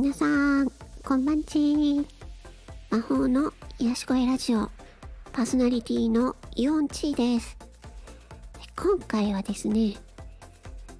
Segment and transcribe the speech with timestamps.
[0.00, 0.26] 皆さ
[0.62, 0.70] ん、
[1.04, 2.06] こんばんち
[2.88, 4.70] 魔法の癒し声ラジオ、
[5.32, 7.56] パーソナリティのイオンチーです。
[8.76, 9.96] 今回はですね、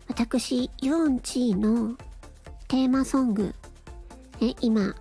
[0.09, 1.95] 私、イオンチーの
[2.67, 3.55] テーマソング、
[4.41, 4.97] ね、今、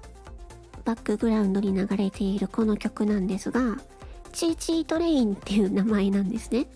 [0.85, 3.77] バックグラウンドに流れているこの曲なんですが、
[4.31, 6.67] チーチートレインっていう名前なんですね。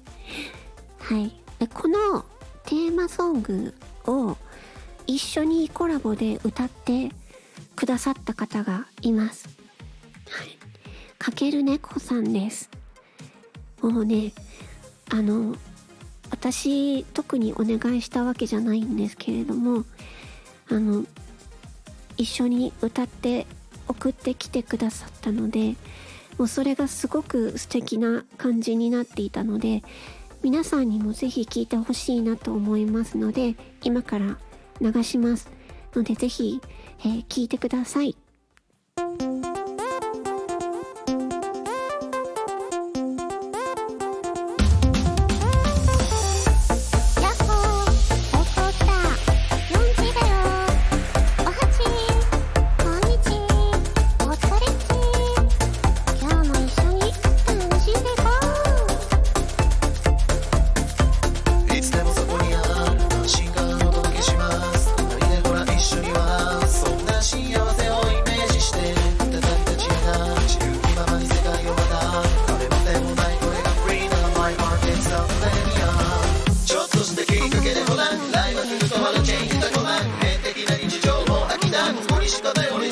[0.97, 1.31] はい。
[1.59, 2.25] でこの
[2.65, 3.75] テーマソング
[4.07, 4.35] を
[5.13, 7.11] 一緒にコラボで歌って
[7.75, 9.49] くださった方がいます。
[10.29, 10.57] はい。
[11.17, 12.69] かける猫さんです。
[13.81, 14.31] もうね、
[15.09, 15.57] あの、
[16.29, 19.83] 私特にお願いしたわけじゃないんですけれども、
[20.69, 21.03] あの、
[22.15, 23.47] 一緒に歌って
[23.89, 25.75] 送ってきてくださったので、
[26.37, 29.83] もうそれがすごく素敵な感じになっていたので、
[30.41, 34.37] 皆さんにもぜひ聴いてほしいなと思いますので、今から
[34.81, 35.49] 流します。
[35.93, 36.61] のでぜひ、
[36.99, 38.15] えー、聞いてください。
[82.31, 82.90] しかない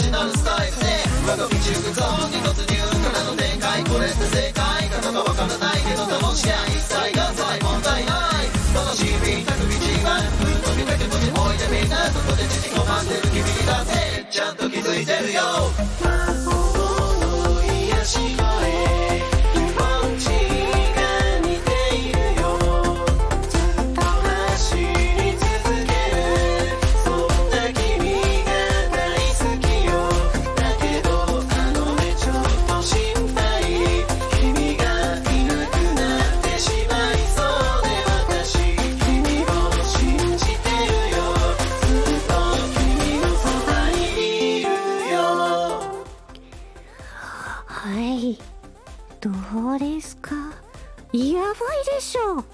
[52.00, 52.46] でしょかっ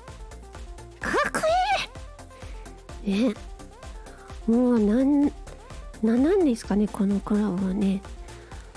[1.32, 1.40] こ
[3.04, 3.34] いいね。
[4.48, 5.26] もうなん、
[6.02, 8.02] なんなんですかね、このコラボはね。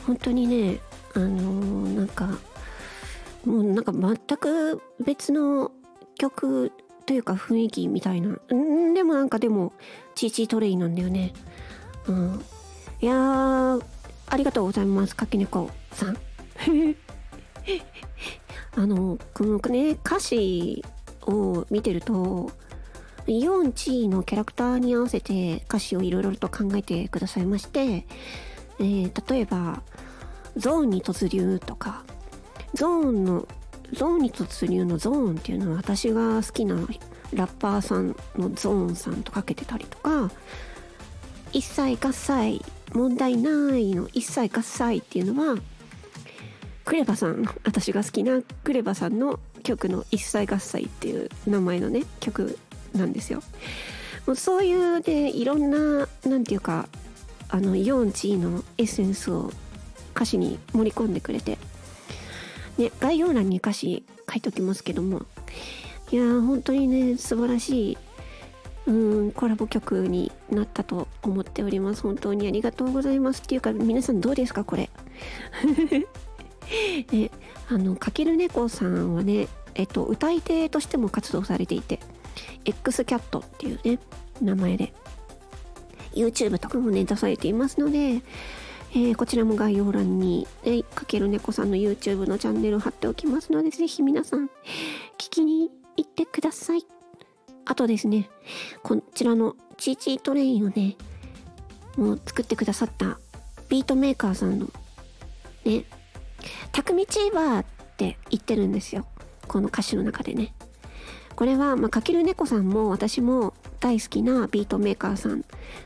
[0.06, 0.78] 本当にね、
[1.14, 2.26] あのーなんか、
[3.46, 5.72] もうなんか全く別の
[6.18, 6.70] 曲
[7.06, 8.38] というか雰囲気みたいな。
[8.54, 9.72] んでもなんかでも、
[10.14, 11.32] チーチートレイなんだよね。
[12.08, 12.44] うん。
[13.00, 13.84] いやー、
[14.26, 16.16] ありがとうございます、かけねこさん。
[18.78, 20.84] あの、このね、歌詞
[21.22, 22.52] を見てると、
[23.26, 28.06] イオンチーのキャラクターに合わせて歌詞をいろいろと考えてくださいまして、
[28.78, 29.82] えー例えば、
[30.56, 32.04] ゾーンに突入とか、
[32.72, 33.48] ゾーンの、
[33.94, 36.76] ゾーンに突入のゾーンっていうのは私が好きな
[37.32, 40.30] ラッパーさんのゾーンさんとかけてたりとか、
[41.52, 45.56] 一切合切問題ないの一切合切っていうのは
[46.88, 52.58] クレバさん私が好きなクレバさんの曲の「一切合切」っていう名前のね曲
[52.94, 53.42] なんですよ。
[54.26, 56.88] もうそういうねいろんななんていうか
[57.50, 59.52] あのイオンチーのエッセンスを
[60.16, 61.58] 歌詞に盛り込んでくれて、
[62.78, 65.26] ね、概要欄に歌詞書いておきますけども
[66.10, 67.98] いやー本当にね素晴らしい
[68.86, 68.92] う
[69.26, 72.00] んコラボ曲になったと思っております。
[72.00, 73.42] 本当にありがとうございます。
[73.42, 74.88] っていうか皆さんどうですかこれ？
[77.12, 77.30] ね
[77.68, 82.00] あのかける猫さんはねえっと歌い手としても活動されていて
[82.64, 83.98] X キャットっていうね
[84.40, 84.92] 名前で
[86.14, 94.46] YouTube とかもね出されていますので、えーこちらも概要欄に、ね、かける猫さんの YouTube のチャンネル貼っておきますのでぜひ皆さん
[95.18, 96.86] 聞きに行ってください。
[97.66, 98.30] あとですね
[98.82, 100.96] こちらのチーチートレインをね
[101.96, 103.18] もう作ってくださった
[103.68, 104.70] ビートメーカーさんの
[105.64, 105.84] ね
[106.72, 107.64] タクミチーバーっ
[107.96, 109.06] て言ってるんですよ
[109.46, 110.54] この歌詞の中でね
[111.34, 115.44] これは、まあ、かける猫さんも私も大好きなビートメーカーさん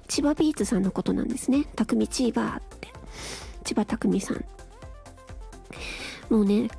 [0.09, 2.89] 千葉ビーツさんのことなんですねタクミチーバーって
[3.65, 4.45] 千葉匠さん
[6.31, 6.71] もうね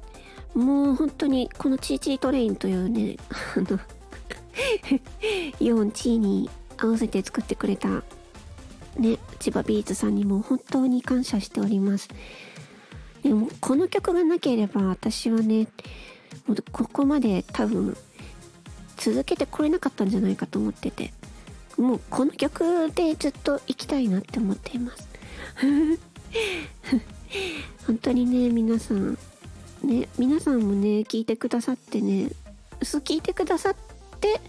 [0.55, 3.17] もう本当にこのチーチートレインというね
[3.55, 3.79] あの
[5.59, 8.03] イオンチーに合わせて作ってくれた
[8.97, 12.09] ね千葉ビーズさんにも本当に感謝しております
[13.23, 15.67] でもこの曲がなければ私はね
[16.47, 17.97] もうここまで多分
[18.97, 21.13] 続けてこれなかったんじゃないかと思ってて
[21.77, 25.07] もうこの曲でずっと行きたいなって思っています。
[27.87, 29.17] 本当にね皆さん
[29.83, 32.29] ね皆さんもね聞いてくださってね
[32.81, 33.75] そう聞いてくださっ
[34.19, 34.41] て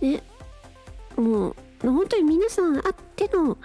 [0.00, 0.22] ね
[1.16, 3.58] もう本当に皆さんあっての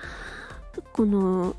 [0.94, 1.56] この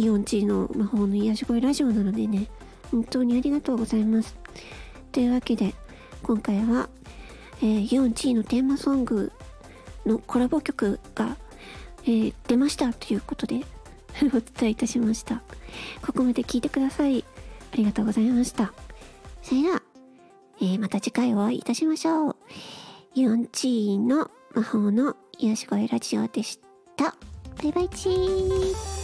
[0.00, 2.48] イオンチーの魔法の癒し声ラジオなのでね
[2.90, 4.34] 本当にありがとうございます。
[5.12, 5.74] というわけで
[6.22, 6.88] 今回は、
[7.60, 9.30] えー、イオンチーのテーマソング
[10.06, 11.36] のコラボ曲が、
[12.04, 13.60] えー、出ましたということで
[14.24, 15.42] お伝えいたしました。
[16.02, 17.24] ここまで聞いてください
[17.72, 18.72] ありがとうございました。
[19.42, 19.82] それでは、
[20.60, 22.36] えー、また次回お会いいたしましょう。
[23.14, 26.58] イオンチーの魔法の癒し声ラジオでし
[26.96, 27.14] た。
[27.62, 28.99] バイバイチー。